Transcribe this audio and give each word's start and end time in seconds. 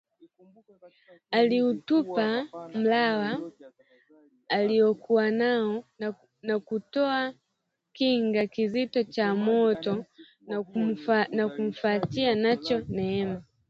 Aliutupa 1.31 2.47
mlawa 2.73 3.51
aliokuwa 4.49 5.31
nao 5.31 5.83
na 6.43 6.59
kutoa 6.59 7.33
kinga 7.93 8.47
kizito 8.47 9.03
cha 9.03 9.35
moto 9.35 10.05
na 11.31 11.49
kumfuatia 11.53 12.35
nacho 12.35 12.79
Neema 12.87 13.43